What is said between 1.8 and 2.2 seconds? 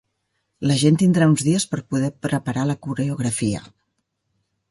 poder